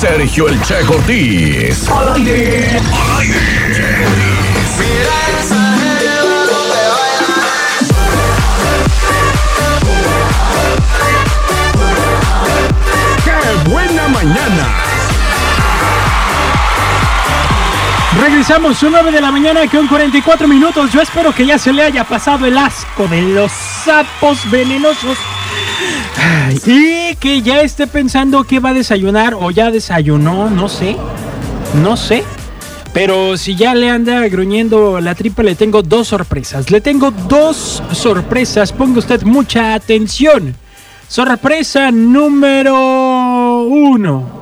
Sergio 0.00 0.48
El 0.48 0.58
Che 0.62 0.80
Cortés. 0.86 1.86
Al 1.90 2.14
aire. 2.14 2.80
Al 2.90 3.20
aire. 3.20 3.38
¡Qué 13.22 13.68
buena 13.68 14.08
mañana! 14.08 14.68
Regresamos, 18.22 18.78
son 18.78 18.92
9 18.92 19.12
de 19.12 19.20
la 19.20 19.30
mañana 19.30 19.60
con 19.70 19.86
44 19.86 20.48
minutos. 20.48 20.92
Yo 20.92 21.02
espero 21.02 21.34
que 21.34 21.44
ya 21.44 21.58
se 21.58 21.74
le 21.74 21.82
haya 21.82 22.04
pasado 22.04 22.46
el 22.46 22.56
asco 22.56 23.06
de 23.06 23.20
los 23.20 23.52
sapos 23.52 24.50
venenosos. 24.50 25.18
Y 26.66 27.14
que 27.16 27.42
ya 27.42 27.60
esté 27.60 27.86
pensando 27.86 28.44
que 28.44 28.60
va 28.60 28.70
a 28.70 28.74
desayunar 28.74 29.34
o 29.34 29.50
ya 29.50 29.70
desayunó, 29.70 30.50
no 30.50 30.68
sé. 30.68 30.96
No 31.82 31.96
sé. 31.96 32.24
Pero 32.92 33.36
si 33.36 33.54
ya 33.54 33.74
le 33.74 33.88
anda 33.88 34.26
gruñendo 34.28 35.00
la 35.00 35.14
tripa, 35.14 35.42
le 35.42 35.54
tengo 35.54 35.82
dos 35.82 36.08
sorpresas. 36.08 36.70
Le 36.70 36.80
tengo 36.80 37.10
dos 37.10 37.82
sorpresas. 37.92 38.72
Ponga 38.72 38.98
usted 38.98 39.22
mucha 39.22 39.74
atención. 39.74 40.56
Sorpresa 41.08 41.90
número 41.90 43.62
uno. 43.62 44.40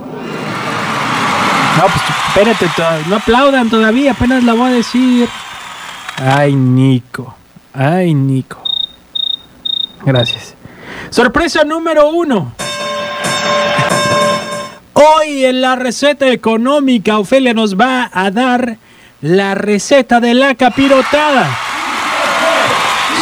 No, 1.78 1.84
pues 1.84 2.02
espérate, 2.28 2.66
no 3.08 3.16
aplaudan 3.16 3.70
todavía, 3.70 4.10
apenas 4.10 4.42
la 4.42 4.52
voy 4.55 4.72
a 4.72 4.74
decir. 4.74 5.28
Ay, 6.16 6.55
Nico. 6.56 7.36
Ay, 7.72 8.12
Nico. 8.14 8.60
Gracias. 10.05 10.57
Sorpresa 11.10 11.65
número 11.65 12.10
uno. 12.10 12.52
Hoy 14.92 15.45
en 15.45 15.61
la 15.61 15.77
receta 15.77 16.28
económica, 16.28 17.19
Ofelia 17.19 17.55
nos 17.55 17.77
va 17.77 18.11
a 18.12 18.30
dar 18.30 18.78
la 19.20 19.55
receta 19.55 20.20
de 20.20 20.34
la 20.34 20.55
capirotada. 20.55 21.48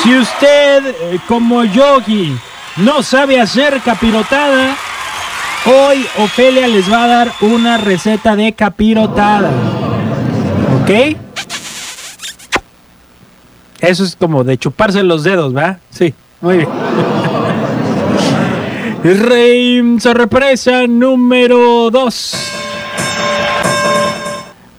Si 0.02 0.16
usted, 0.16 0.86
eh, 0.86 1.18
como 1.28 1.64
Yogi, 1.64 2.36
no 2.76 3.02
sabe 3.02 3.40
hacer 3.40 3.80
capirotada, 3.80 4.76
hoy 5.66 6.06
Ofelia 6.18 6.66
les 6.68 6.90
va 6.90 7.04
a 7.04 7.08
dar 7.08 7.32
una 7.40 7.76
receta 7.76 8.36
de 8.36 8.52
capirotada. 8.52 9.50
¿Ok? 10.82 11.16
Eso 13.80 14.04
es 14.04 14.16
como 14.16 14.44
de 14.44 14.56
chuparse 14.56 15.02
los 15.02 15.24
dedos, 15.24 15.54
¿va? 15.54 15.78
Sí, 15.90 16.14
muy 16.40 16.58
bien. 16.58 16.68
Rey 19.14 20.00
sorpresa 20.00 20.86
número 20.88 21.90
2. 21.92 22.34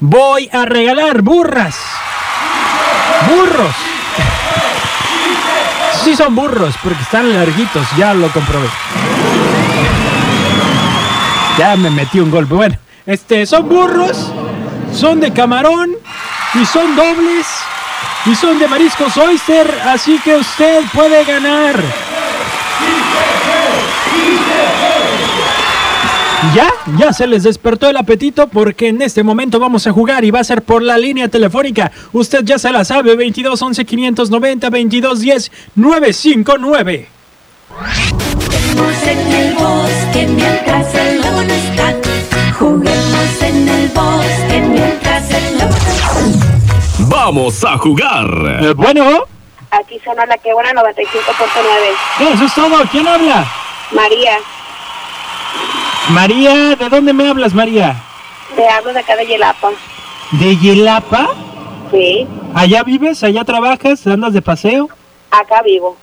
Voy 0.01 0.49
a 0.51 0.65
regalar 0.65 1.21
burras. 1.21 1.77
Burros. 3.29 3.75
Sí 6.03 6.15
son 6.15 6.35
burros, 6.35 6.75
porque 6.83 7.01
están 7.01 7.33
larguitos, 7.33 7.85
ya 7.97 8.13
lo 8.13 8.29
comprobé. 8.29 8.69
Ya 11.57 11.75
me 11.75 11.89
metí 11.89 12.19
un 12.19 12.31
golpe. 12.31 12.53
Bueno, 12.53 12.77
este, 13.05 13.45
son 13.45 13.67
burros, 13.67 14.31
son 14.93 15.19
de 15.19 15.33
camarón 15.33 15.91
y 16.53 16.65
son 16.65 16.95
dobles 16.95 17.45
y 18.25 18.35
son 18.35 18.57
de 18.59 18.67
mariscos 18.69 19.17
oyster, 19.17 19.81
así 19.85 20.19
que 20.23 20.35
usted 20.35 20.83
puede 20.93 21.25
ganar. 21.25 21.75
Ya, 26.53 26.71
ya 26.97 27.13
se 27.13 27.25
les 27.25 27.43
despertó 27.43 27.89
el 27.89 27.97
apetito 27.97 28.47
porque 28.47 28.89
en 28.89 29.01
este 29.01 29.23
momento 29.23 29.59
vamos 29.59 29.87
a 29.87 29.91
jugar 29.91 30.23
y 30.23 30.31
va 30.31 30.39
a 30.39 30.43
ser 30.43 30.61
por 30.61 30.81
la 30.83 30.97
línea 30.97 31.27
telefónica. 31.27 31.91
Usted 32.13 32.43
ya 32.43 32.59
se 32.59 32.71
la 32.71 32.85
sabe, 32.85 33.15
22 33.15 33.59
11 33.59 33.85
590 33.85 34.69
22 34.69 35.19
10 35.19 35.51
959. 35.75 37.07
Juguemos 37.69 39.03
en 39.03 39.33
el 39.33 39.53
bosque 39.55 40.27
mientras 40.27 40.95
el 40.95 41.21
lobo 41.21 41.43
no 41.43 41.53
está. 41.53 41.95
Juguemos 42.59 43.41
en 43.41 43.67
el 43.69 43.87
bosque 43.89 44.61
mientras 44.61 45.31
el 45.31 45.57
lobo 45.57 45.71
no 45.71 45.75
está. 45.75 47.07
Vamos 47.09 47.63
a 47.63 47.77
jugar. 47.77 48.25
Eh, 48.61 48.73
bueno, 48.75 49.25
Aquí 49.71 49.99
suena 50.03 50.25
la 50.25 50.37
que 50.37 50.53
buena 50.53 50.71
95.9. 50.71 52.33
eso 52.33 52.45
es 52.45 52.53
todo. 52.53 52.83
¿Quién 52.89 53.07
habla? 53.07 53.45
María, 53.91 54.37
María, 56.09 56.75
¿de 56.75 56.89
dónde 56.89 57.13
me 57.13 57.27
hablas, 57.27 57.53
María? 57.53 57.95
te 58.55 58.67
hablo 58.67 58.93
de 58.93 58.99
acá 58.99 59.15
de 59.15 59.25
Yelapa. 59.25 59.71
¿De 60.31 60.57
Yelapa? 60.57 61.29
Sí, 61.91 62.27
¿Allá 62.53 62.83
vives? 62.83 63.23
¿Allá 63.23 63.43
trabajas? 63.43 64.05
¿Andas 64.07 64.33
de 64.33 64.41
paseo? 64.41 64.89
acá 65.31 65.61
vivo. 65.61 65.95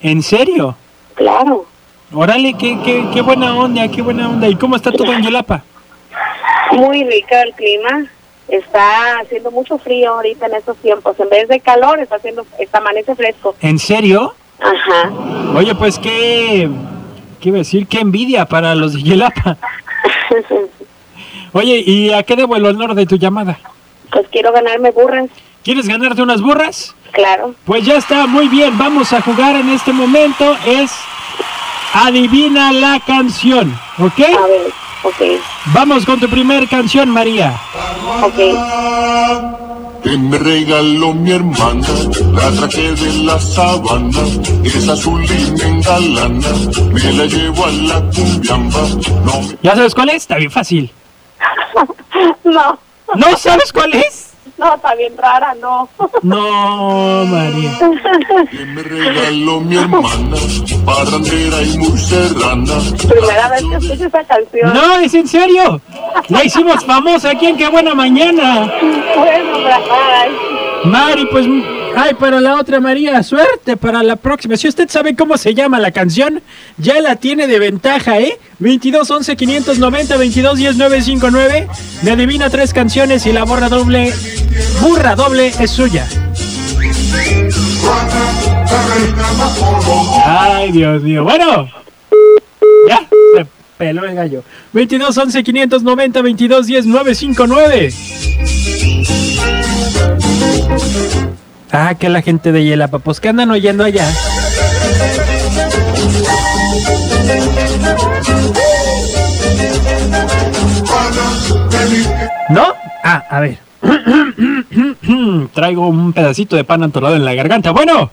¿En 0.00 0.22
serio? 0.22 0.74
Claro. 1.14 1.66
Órale, 2.12 2.54
qué, 2.54 2.78
qué, 2.84 3.06
qué 3.12 3.20
buena 3.22 3.54
onda, 3.54 3.86
qué 3.88 4.02
buena 4.02 4.28
onda. 4.28 4.48
¿Y 4.48 4.56
cómo 4.56 4.76
está 4.76 4.90
todo 4.90 5.12
en 5.12 5.22
Yelapa? 5.22 5.62
Muy 6.72 7.04
rico 7.04 7.34
el 7.44 7.52
clima. 7.54 8.06
Está 8.48 9.20
haciendo 9.20 9.50
mucho 9.50 9.78
frío 9.78 10.14
ahorita 10.14 10.46
en 10.46 10.54
estos 10.54 10.76
tiempos. 10.78 11.18
En 11.20 11.28
vez 11.28 11.48
de 11.48 11.60
calor, 11.60 12.00
está 12.00 12.16
haciendo, 12.16 12.44
está 12.58 12.78
amanece 12.78 13.14
fresco. 13.14 13.54
¿En 13.60 13.78
serio? 13.78 14.34
Ajá. 14.60 15.10
Oye, 15.54 15.74
pues 15.74 15.98
qué... 15.98 16.68
¿Qué 17.42 17.48
iba 17.48 17.56
a 17.56 17.66
decir? 17.66 17.88
Qué 17.88 17.98
envidia 17.98 18.46
para 18.46 18.74
los 18.76 18.92
de 18.94 19.02
Yelapa. 19.02 19.56
Oye, 21.52 21.82
¿y 21.84 22.10
a 22.12 22.22
qué 22.22 22.36
debo 22.36 22.54
el 22.56 22.64
honor 22.64 22.94
de 22.94 23.04
tu 23.04 23.16
llamada? 23.16 23.58
pues 24.12 24.26
quiero 24.30 24.52
ganarme 24.52 24.90
burras. 24.90 25.28
¿Quieres 25.64 25.88
ganarte 25.88 26.22
unas 26.22 26.40
burras? 26.40 26.94
Claro. 27.12 27.54
Pues 27.64 27.84
ya 27.84 27.96
está, 27.96 28.26
muy 28.26 28.46
bien. 28.48 28.76
Vamos 28.78 29.12
a 29.12 29.20
jugar 29.22 29.56
en 29.56 29.70
este 29.70 29.92
momento. 29.92 30.56
Es 30.66 30.92
Adivina 31.94 32.72
la 32.72 33.00
canción, 33.06 33.76
¿ok? 33.98 34.20
A 34.20 34.46
ver, 34.46 34.72
ok, 35.02 35.40
Vamos 35.74 36.06
con 36.06 36.20
tu 36.20 36.28
primer 36.28 36.68
canción, 36.68 37.10
María. 37.10 37.58
ok. 38.22 39.71
Que 40.02 40.16
me 40.16 40.38
regaló 40.38 41.14
mi 41.14 41.32
hermana, 41.32 41.86
la 42.32 42.50
traje 42.52 42.92
de 42.92 43.24
la 43.24 43.38
sabana, 43.38 44.22
es 44.64 44.88
azul 44.88 45.24
y 45.24 45.50
me 45.52 45.64
engalana, 45.64 46.48
me 46.92 47.12
la 47.12 47.24
llevo 47.26 47.64
a 47.64 47.70
la 47.70 48.00
cumbiamba, 48.10 48.80
no 49.24 49.42
me 49.42 49.58
¿Ya 49.62 49.74
sabes 49.76 49.94
cuál 49.94 50.10
es? 50.10 50.16
Está 50.16 50.36
bien 50.36 50.50
fácil. 50.50 50.90
No, 52.44 52.78
¿No 53.16 53.36
sabes 53.36 53.72
cuál 53.72 53.94
es? 53.94 54.31
No, 54.62 54.74
está 54.74 54.94
bien 54.94 55.16
rara, 55.16 55.54
no. 55.60 55.88
No, 56.22 57.24
María. 57.26 57.78
que 58.50 58.64
me 58.66 58.82
regaló 58.82 59.60
mi 59.60 59.76
hermana, 59.76 60.36
parrandera 60.84 61.62
y 61.62 61.78
muy 61.78 61.98
serrana. 61.98 62.74
Primera 63.08 63.48
vez 63.48 63.62
que 63.62 63.76
escucho 63.76 64.06
esa 64.06 64.24
canción. 64.24 64.72
No, 64.72 64.96
es 64.98 65.14
en 65.14 65.26
serio. 65.26 65.80
La 66.28 66.44
hicimos 66.44 66.84
famosa 66.84 67.30
aquí 67.30 67.46
en 67.46 67.56
Qué 67.56 67.68
Buena 67.68 67.94
Mañana. 67.94 68.72
Bueno, 69.16 69.68
ay. 69.90 70.30
Mari, 70.84 71.26
pues, 71.26 71.46
ay, 71.96 72.14
para 72.14 72.40
la 72.40 72.58
otra 72.58 72.80
María, 72.80 73.22
suerte 73.22 73.76
para 73.76 74.02
la 74.02 74.16
próxima. 74.16 74.56
Si 74.56 74.68
usted 74.68 74.88
sabe 74.88 75.14
cómo 75.14 75.36
se 75.36 75.54
llama 75.54 75.78
la 75.78 75.90
canción, 75.90 76.42
ya 76.78 77.00
la 77.00 77.16
tiene 77.16 77.46
de 77.46 77.58
ventaja, 77.58 78.18
¿eh? 78.20 78.38
22 78.58 79.10
11 79.10 79.36
590 79.36 80.16
22 80.16 80.58
10 80.58 80.76
959. 80.76 81.68
Me 82.02 82.10
adivina 82.12 82.50
tres 82.50 82.72
canciones 82.72 83.26
y 83.26 83.32
la 83.32 83.44
borra 83.44 83.68
doble, 83.68 84.12
burra 84.80 85.14
doble 85.14 85.52
es 85.58 85.70
suya. 85.70 86.06
Ay, 90.24 90.72
Dios 90.72 91.02
mío. 91.02 91.24
Bueno, 91.24 91.68
ya 92.88 93.08
se 93.36 93.46
peló 93.78 94.04
el 94.04 94.14
gallo. 94.14 94.44
22 94.72 95.16
11 95.16 95.42
590 95.42 96.22
22 96.22 96.66
10 96.66 96.86
959. 96.86 97.92
Ah, 101.72 101.94
que 101.98 102.08
la 102.10 102.20
gente 102.20 102.52
de 102.52 102.64
Yelapa, 102.64 102.98
pues 102.98 103.18
que 103.18 103.30
andan 103.30 103.50
oyendo 103.50 103.82
allá. 103.82 104.06
¿No? 112.50 112.74
Ah, 113.02 113.24
a 113.30 113.40
ver. 113.40 113.58
Traigo 115.54 115.88
un 115.88 116.12
pedacito 116.12 116.56
de 116.56 116.64
pan 116.64 116.82
atorado 116.82 117.16
en 117.16 117.24
la 117.24 117.32
garganta. 117.34 117.70
Bueno, 117.70 118.10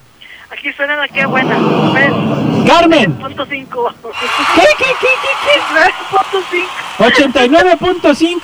Aquí 0.52 0.74
suena 0.74 0.96
la 0.96 1.08
que 1.08 1.26
buena. 1.26 1.58
¿Ves? 1.94 2.12
Carmen. 2.68 3.14
Punto 3.14 3.46
cinco. 3.46 3.94
¿Qué, 4.56 4.68
qué, 4.78 4.86
qué, 5.00 5.08
qué, 5.22 5.32
qué? 5.46 5.90
¿89.5? 7.00 8.42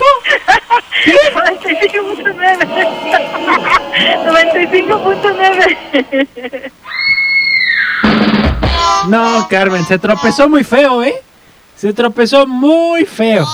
¿Qué? 1.03 1.17
95.9. 1.33 3.04
95.9. 3.95 6.71
No, 9.07 9.47
Carmen, 9.49 9.85
se 9.85 9.99
tropezó 9.99 10.49
muy 10.49 10.63
feo, 10.63 11.03
¿eh? 11.03 11.13
Se 11.75 11.93
tropezó 11.93 12.47
muy 12.47 13.05
feo. 13.05 13.45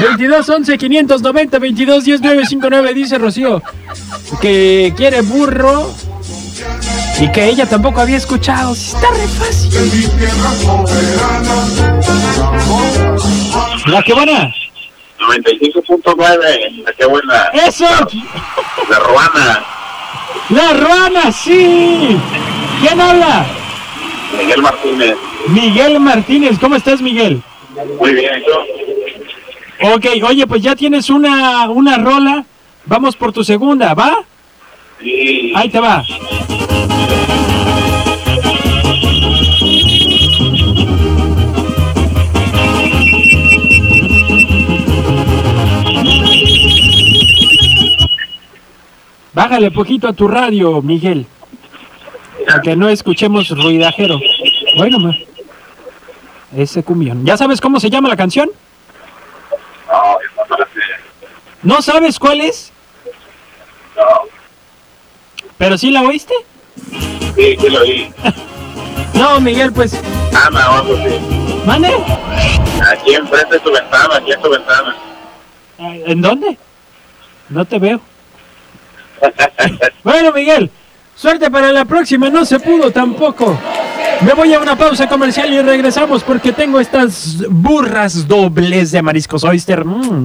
22 0.00 0.48
11 0.48 0.78
590 0.78 1.58
22 1.58 2.04
10 2.04 2.20
959 2.20 2.94
dice 2.94 3.18
Rocío 3.18 3.60
que 4.40 4.94
quiere 4.96 5.20
burro 5.20 5.92
y 7.20 7.30
que 7.30 7.44
ella 7.46 7.66
tampoco 7.66 8.00
había 8.00 8.16
escuchado. 8.16 8.72
Está 8.72 9.10
re 9.10 9.28
fácil. 9.28 9.70
La 13.86 14.02
que 14.02 14.12
buena. 14.12 14.54
95.9, 15.18 16.94
qué 16.96 17.06
buena. 17.06 17.44
Eso. 17.52 17.84
La 18.88 18.98
Ruana, 18.98 19.64
La 20.50 20.72
ruana, 20.72 21.32
sí. 21.32 22.16
¿Quién 22.80 23.00
habla? 23.00 23.46
Miguel 24.36 24.62
Martínez. 24.62 25.16
Miguel 25.48 26.00
Martínez. 26.00 26.58
¿Cómo 26.58 26.76
estás, 26.76 27.00
Miguel? 27.00 27.42
Muy 28.00 28.14
bien, 28.14 28.32
¿y 28.40 28.44
tú? 28.44 29.94
Ok, 29.94 30.06
oye, 30.28 30.46
pues 30.46 30.62
ya 30.62 30.76
tienes 30.76 31.10
una, 31.10 31.68
una 31.70 31.98
rola. 31.98 32.44
Vamos 32.84 33.16
por 33.16 33.32
tu 33.32 33.44
segunda, 33.44 33.94
¿va? 33.94 34.24
Sí. 35.00 35.52
Ahí 35.54 35.68
te 35.68 35.80
va. 35.80 36.04
Bájale 49.52 49.70
poquito 49.70 50.08
a 50.08 50.14
tu 50.14 50.28
radio, 50.28 50.80
Miguel. 50.80 51.26
Para 52.46 52.62
que 52.62 52.74
no 52.74 52.88
escuchemos 52.88 53.50
ruidajero. 53.50 54.18
Bueno, 54.78 54.98
ma. 54.98 55.14
Ese 56.56 56.82
cumbión. 56.82 57.26
¿Ya 57.26 57.36
sabes 57.36 57.60
cómo 57.60 57.78
se 57.78 57.90
llama 57.90 58.08
la 58.08 58.16
canción? 58.16 58.48
No, 59.90 60.16
no 60.48 60.56
la. 60.56 60.68
¿No 61.62 61.82
sabes 61.82 62.18
cuál 62.18 62.40
es? 62.40 62.72
No. 63.94 64.04
¿Pero 65.58 65.76
sí 65.76 65.90
la 65.90 66.00
oíste? 66.00 66.32
Sí, 67.36 67.54
sí 67.60 67.68
lo 67.68 67.82
vi. 67.82 68.10
No, 69.12 69.38
Miguel, 69.38 69.70
pues... 69.70 70.02
Ana, 70.34 70.70
o 70.70 70.74
algo 70.78 70.96
así. 70.96 71.20
¿Mande? 71.66 71.94
Aquí 72.90 73.14
enfrente 73.14 73.56
de 73.56 73.60
tu 73.60 73.70
ventana, 73.70 74.16
aquí 74.16 74.32
en 74.32 74.40
tu 74.40 74.48
ventana. 74.48 74.96
¿En 75.78 76.22
dónde? 76.22 76.56
No 77.50 77.66
te 77.66 77.78
veo. 77.78 78.00
Bueno, 80.04 80.32
Miguel, 80.32 80.70
suerte 81.14 81.50
para 81.50 81.72
la 81.72 81.84
próxima. 81.84 82.28
No 82.28 82.44
se 82.44 82.58
pudo 82.58 82.90
tampoco. 82.90 83.56
Me 84.24 84.34
voy 84.34 84.52
a 84.52 84.60
una 84.60 84.76
pausa 84.76 85.08
comercial 85.08 85.52
y 85.52 85.60
regresamos 85.60 86.22
porque 86.22 86.52
tengo 86.52 86.78
estas 86.78 87.44
burras 87.48 88.26
dobles 88.28 88.92
de 88.92 89.02
mariscos 89.02 89.44
oyster. 89.44 89.84
Mm. 89.84 90.20